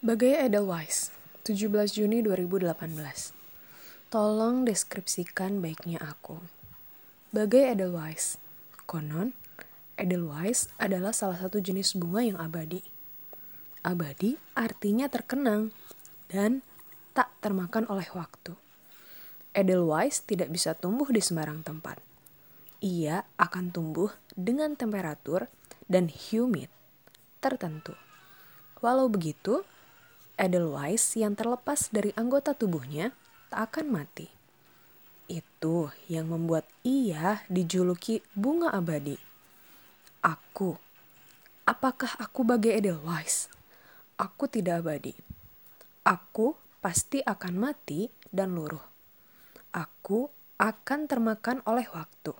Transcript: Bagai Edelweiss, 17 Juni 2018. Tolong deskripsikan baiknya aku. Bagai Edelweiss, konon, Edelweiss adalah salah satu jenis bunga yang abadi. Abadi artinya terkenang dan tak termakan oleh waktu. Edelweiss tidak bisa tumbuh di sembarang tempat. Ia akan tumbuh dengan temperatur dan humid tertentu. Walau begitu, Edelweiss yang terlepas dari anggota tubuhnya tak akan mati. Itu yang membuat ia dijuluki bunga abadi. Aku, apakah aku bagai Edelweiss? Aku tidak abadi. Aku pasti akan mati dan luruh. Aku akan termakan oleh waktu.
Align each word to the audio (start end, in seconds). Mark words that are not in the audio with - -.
Bagai 0.00 0.32
Edelweiss, 0.32 1.12
17 1.44 1.68
Juni 1.92 2.24
2018. 2.24 2.72
Tolong 4.08 4.64
deskripsikan 4.64 5.60
baiknya 5.60 6.00
aku. 6.00 6.40
Bagai 7.36 7.76
Edelweiss, 7.76 8.40
konon, 8.88 9.36
Edelweiss 10.00 10.72
adalah 10.80 11.12
salah 11.12 11.36
satu 11.36 11.60
jenis 11.60 11.92
bunga 12.00 12.24
yang 12.24 12.40
abadi. 12.40 12.80
Abadi 13.84 14.40
artinya 14.56 15.04
terkenang 15.12 15.68
dan 16.32 16.64
tak 17.12 17.28
termakan 17.44 17.84
oleh 17.92 18.08
waktu. 18.16 18.56
Edelweiss 19.52 20.24
tidak 20.24 20.48
bisa 20.48 20.72
tumbuh 20.72 21.12
di 21.12 21.20
sembarang 21.20 21.60
tempat. 21.60 22.00
Ia 22.80 23.20
akan 23.36 23.68
tumbuh 23.68 24.08
dengan 24.32 24.80
temperatur 24.80 25.52
dan 25.92 26.08
humid 26.08 26.72
tertentu. 27.44 27.92
Walau 28.80 29.12
begitu, 29.12 29.60
Edelweiss 30.40 31.20
yang 31.20 31.36
terlepas 31.36 31.92
dari 31.92 32.16
anggota 32.16 32.56
tubuhnya 32.56 33.12
tak 33.52 33.76
akan 33.76 34.00
mati. 34.00 34.32
Itu 35.28 35.92
yang 36.08 36.32
membuat 36.32 36.64
ia 36.80 37.44
dijuluki 37.52 38.24
bunga 38.32 38.72
abadi. 38.72 39.20
Aku, 40.24 40.80
apakah 41.68 42.16
aku 42.16 42.40
bagai 42.40 42.80
Edelweiss? 42.80 43.52
Aku 44.16 44.48
tidak 44.48 44.80
abadi. 44.80 45.12
Aku 46.08 46.56
pasti 46.80 47.20
akan 47.20 47.60
mati 47.60 48.08
dan 48.32 48.56
luruh. 48.56 48.82
Aku 49.76 50.32
akan 50.56 51.04
termakan 51.04 51.60
oleh 51.68 51.84
waktu. 51.92 52.32